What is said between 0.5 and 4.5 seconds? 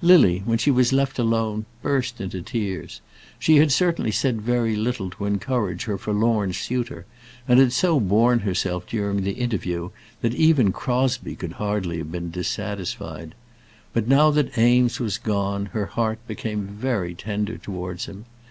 she was left alone burst into tears. She had certainly said